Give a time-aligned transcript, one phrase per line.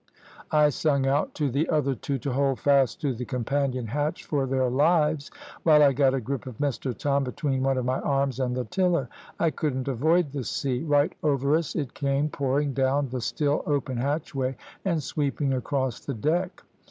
[0.49, 4.47] I sung out to the other two to hold fast to the companion hatch for
[4.47, 5.29] their lives,
[5.61, 8.63] while I got a grip of Mr Tom between one of my arms and the
[8.65, 9.09] tiller.
[9.39, 10.81] I couldn't avoid the sea.
[10.81, 16.15] Right over us it came, pouring down the still open hatchway, and sweeping across the
[16.15, 16.63] deck.